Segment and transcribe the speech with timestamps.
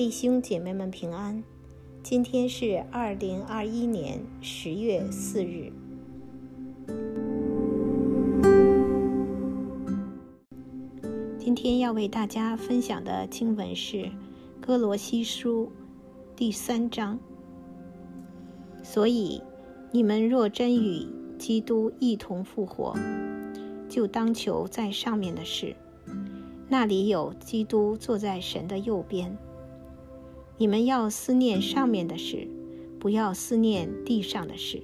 [0.00, 1.44] 弟兄姐妹们平安。
[2.02, 5.70] 今天是二零二一年十月四日。
[11.38, 13.96] 今天要为大家分享的经文是
[14.58, 15.66] 《哥罗西书》
[16.34, 17.18] 第三章。
[18.82, 19.42] 所以，
[19.92, 21.06] 你们若真与
[21.38, 22.96] 基督一同复活，
[23.86, 25.76] 就当求在上面的事。
[26.70, 29.36] 那里有基督坐在神的右边。
[30.60, 32.46] 你们要思念上面的事，
[32.98, 34.82] 不要思念地上的事，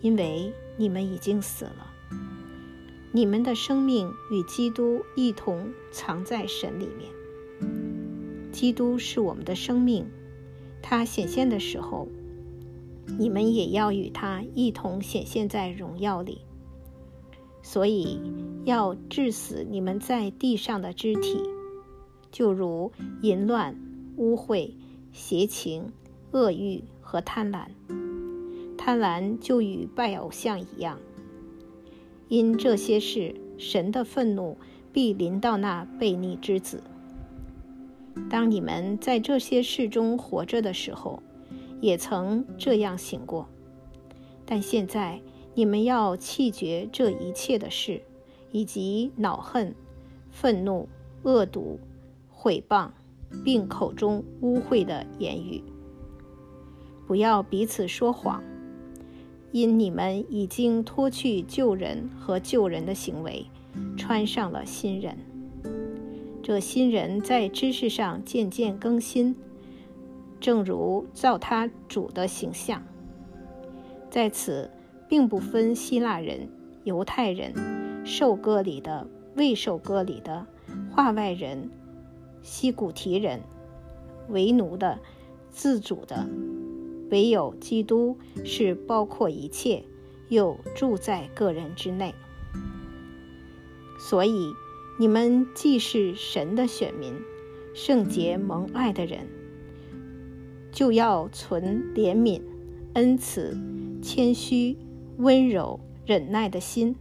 [0.00, 1.92] 因为你们已经死了。
[3.10, 7.10] 你们的生命与基督一同藏在神里面。
[8.52, 10.06] 基督是我们的生命，
[10.80, 12.06] 他显现的时候，
[13.18, 16.42] 你们也要与他一同显现在荣耀里。
[17.62, 18.20] 所以
[18.64, 21.42] 要致死你们在地上的肢体，
[22.30, 22.92] 就如
[23.22, 23.76] 淫乱、
[24.18, 24.72] 污秽、
[25.10, 25.90] 邪情、
[26.32, 27.68] 恶欲和贪婪。
[28.76, 30.98] 贪婪就与拜偶像一样。
[32.28, 34.58] 因这些事，神的愤怒
[34.92, 36.82] 必临到那悖逆之子。
[38.28, 41.22] 当你们在这些事中活着的时候，
[41.80, 43.48] 也曾这样醒过，
[44.44, 45.22] 但现在。
[45.54, 48.00] 你们要弃绝这一切的事，
[48.52, 49.74] 以及恼恨、
[50.30, 50.88] 愤怒、
[51.24, 51.80] 恶毒、
[52.30, 52.90] 毁谤，
[53.44, 55.62] 并口中污秽的言语。
[57.06, 58.42] 不要彼此说谎，
[59.52, 63.46] 因你们已经脱去旧人和旧人的行为，
[63.96, 65.16] 穿上了新人。
[66.42, 69.36] 这新人在知识上渐渐更新，
[70.40, 72.82] 正如造他主的形象。
[74.10, 74.70] 在此。
[75.10, 76.50] 并不分希腊人、
[76.84, 77.54] 犹太人、
[78.04, 80.46] 受割礼的、未受割礼的、
[80.92, 81.70] 化外人、
[82.48, 83.42] 西古提人、
[84.30, 84.98] 为奴的、
[85.50, 86.26] 自主的，
[87.10, 89.84] 唯有基督是包括一切，
[90.30, 92.14] 又住在个人之内。
[94.00, 94.54] 所以，
[94.98, 97.12] 你们既是神的选民，
[97.74, 99.28] 圣洁蒙爱的人，
[100.72, 102.40] 就要存怜悯、
[102.94, 103.56] 恩慈、
[104.00, 104.78] 谦虚。
[105.20, 106.94] 温柔忍耐的心。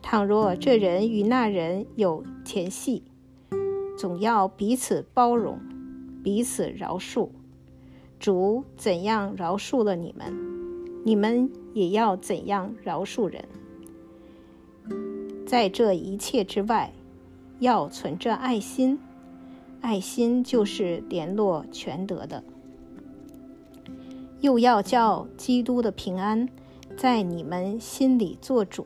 [0.00, 3.02] 倘若这人与那人有前隙，
[4.02, 5.60] 总要彼此包容，
[6.24, 7.28] 彼此饶恕。
[8.18, 10.34] 主怎样饶恕了你们，
[11.04, 13.44] 你们也要怎样饶恕人。
[15.46, 16.92] 在这一切之外，
[17.60, 18.98] 要存着爱心。
[19.80, 22.42] 爱心就是联络全德的。
[24.40, 26.48] 又要叫基督的平安。
[26.96, 28.84] 在你们心里做主，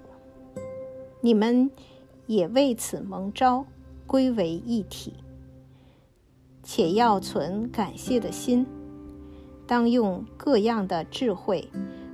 [1.23, 1.71] 你们
[2.27, 3.65] 也为此蒙召，
[4.07, 5.15] 归为一体。
[6.63, 8.67] 且要存感谢的心，
[9.67, 11.71] 当用各样的智慧，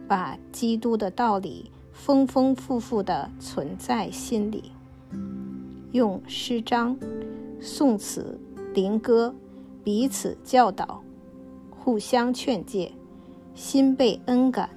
[0.06, 4.72] 把基督的道理丰丰富富的存在心里。
[5.92, 6.98] 用诗章、
[7.60, 8.38] 颂词、
[8.75, 9.34] 灵歌
[9.82, 11.02] 彼此教导，
[11.70, 12.92] 互相劝诫，
[13.54, 14.69] 心被恩感。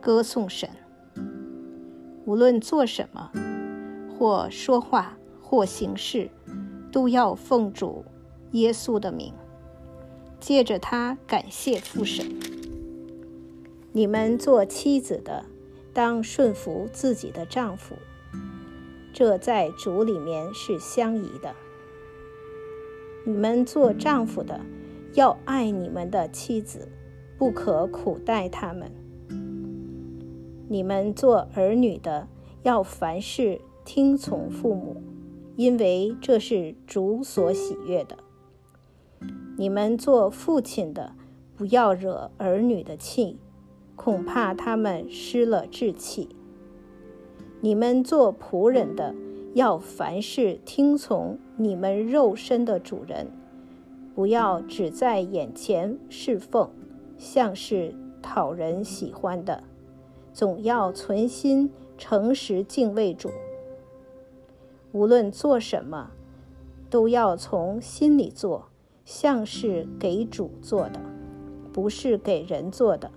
[0.00, 0.68] 歌颂神，
[2.26, 3.30] 无论做什么，
[4.16, 5.16] 或说话，
[5.54, 6.28] 或行事，
[6.90, 8.04] 都要奉主
[8.50, 9.32] 耶稣的名，
[10.40, 12.26] 借着他感谢父神。
[13.92, 15.44] 你们做妻子的，
[15.92, 17.94] 当顺服自己的丈夫，
[19.12, 21.54] 这在主里面是相宜的。
[23.24, 24.58] 你们做丈夫的，
[25.12, 26.88] 要爱你们的妻子，
[27.38, 28.90] 不可苦待他们。
[30.68, 32.26] 你们做儿女的，
[32.64, 35.00] 要凡事听从父母，
[35.56, 38.16] 因为这是主所喜悦的。
[39.56, 41.12] 你们做父亲的，
[41.56, 43.38] 不要惹儿女的气，
[43.94, 46.28] 恐怕他们失了志气。
[47.60, 49.14] 你们做仆人的，
[49.54, 53.28] 要凡事听从你们肉身的主人，
[54.14, 56.68] 不要只在眼前侍奉，
[57.16, 59.62] 像是讨人喜欢的。
[60.32, 63.30] 总要存心诚实敬畏主。
[64.94, 66.12] 无论做什么，
[66.88, 68.68] 都要从心里做，
[69.04, 71.00] 像是给主做的，
[71.72, 73.10] 不是给人做的。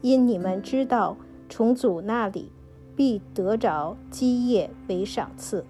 [0.00, 1.16] 因你们知道，
[1.48, 2.50] 从主那里
[2.96, 5.64] 必得着基业为赏赐。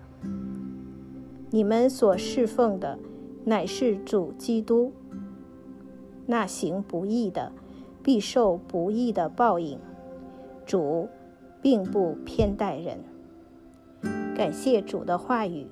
[1.50, 2.98] 你们所侍奉的
[3.44, 4.90] 乃是主基督。
[6.24, 7.52] 那行不义的，
[8.02, 9.78] 必受不义的报应。
[10.64, 11.10] 主
[11.60, 13.04] 并不偏待人。
[14.40, 15.66] 感谢主的话语，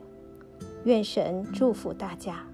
[0.85, 2.48] 愿神祝福大家。